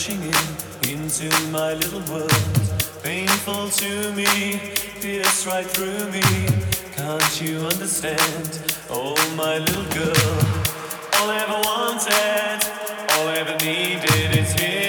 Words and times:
come 0.00 0.18
crashing 0.18 0.22
in 0.82 1.00
into 1.00 1.50
my 1.50 1.74
little 1.74 2.00
world. 2.12 2.32
Painful 3.02 3.68
to 3.70 4.12
me, 4.12 4.74
pierce 5.00 5.46
right 5.46 5.66
through 5.66 6.10
me. 6.10 6.22
Can't 6.96 7.40
you 7.40 7.58
understand? 7.60 8.74
Oh, 8.88 9.14
my 9.36 9.58
little 9.58 9.84
girl. 9.94 10.36
All 11.16 11.30
I 11.30 11.38
ever 11.42 11.60
wanted, 11.64 12.66
all 13.12 13.28
I 13.28 13.36
ever 13.38 13.56
needed 13.64 14.38
is 14.38 14.52
here 14.52 14.79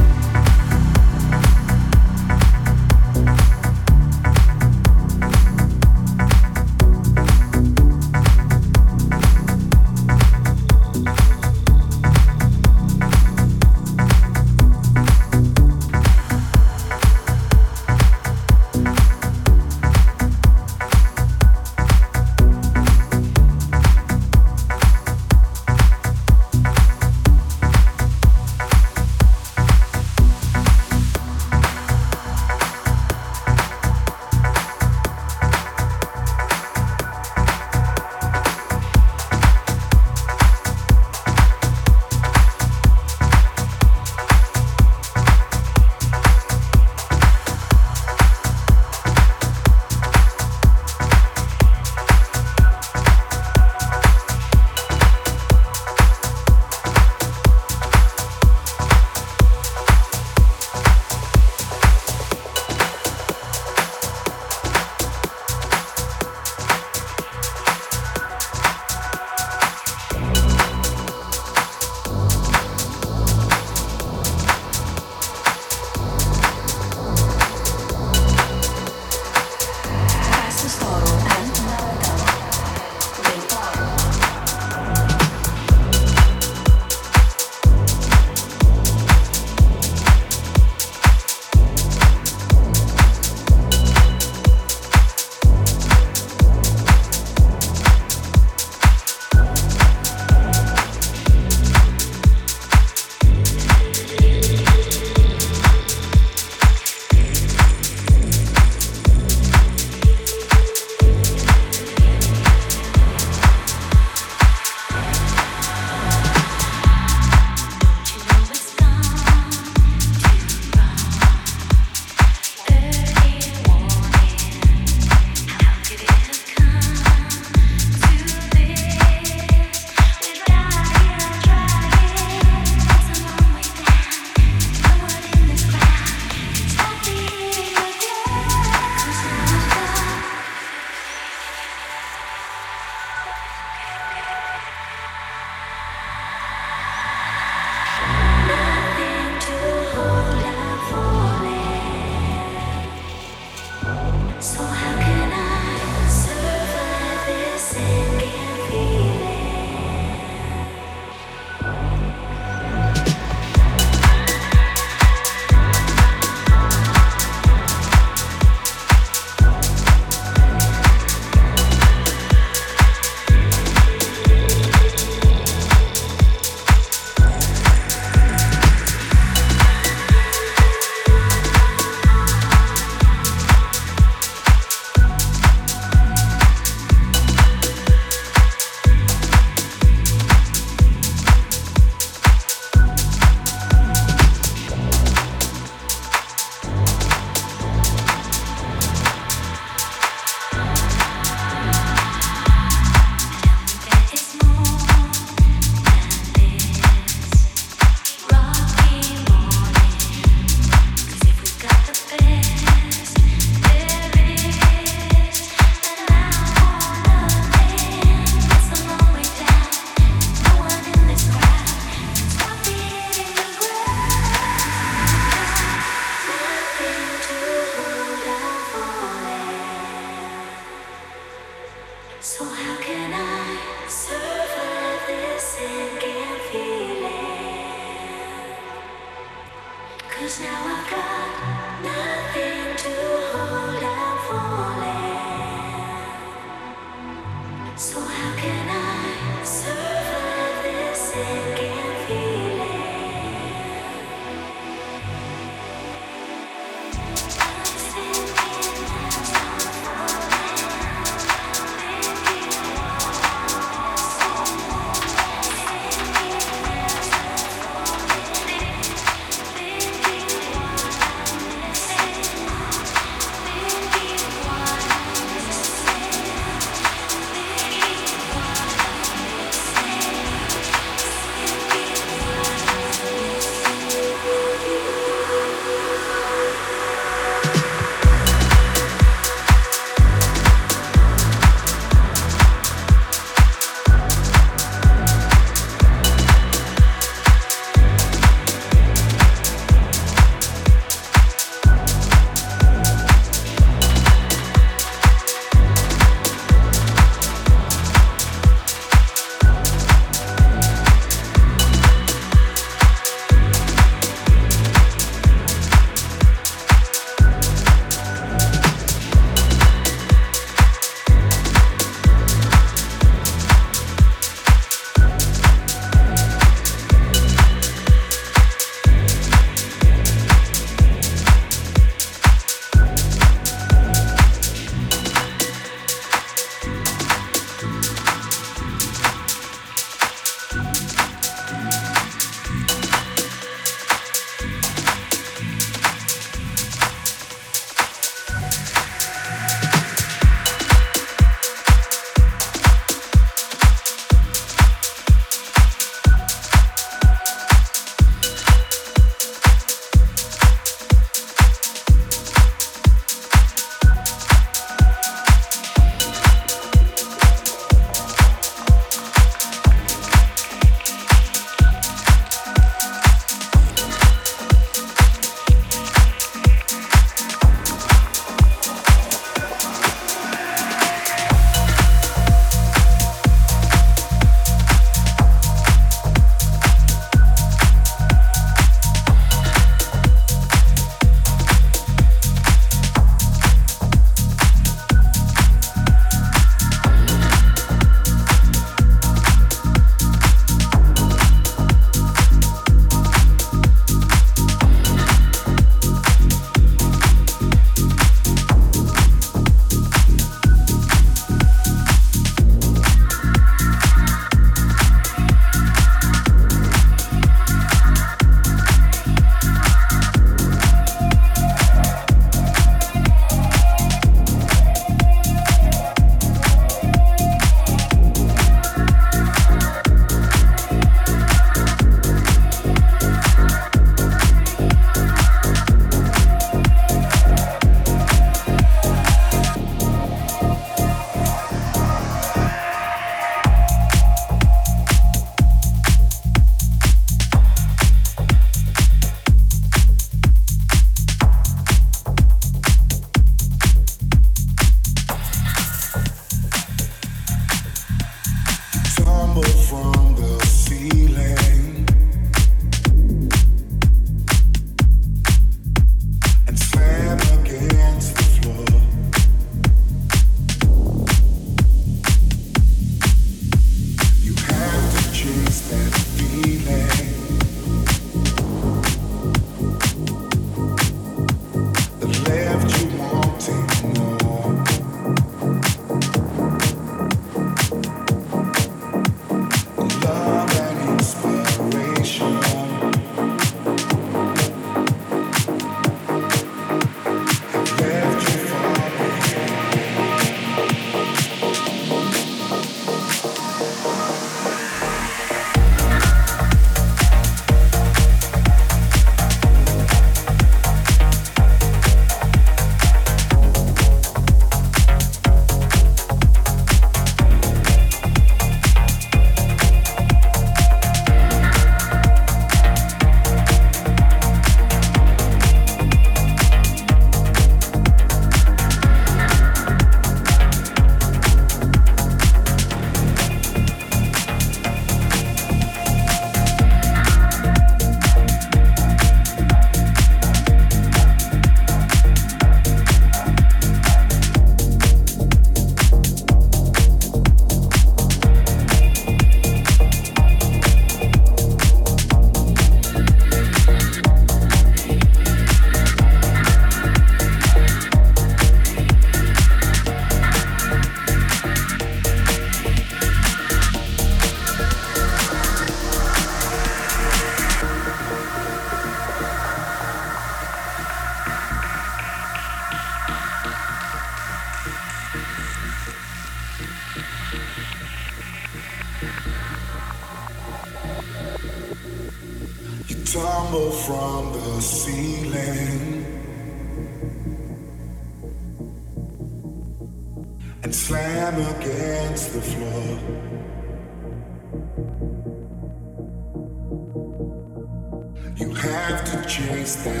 You 598.37 598.49
have 598.53 599.03
to 599.05 599.27
chase 599.27 599.75
that 599.83 600.00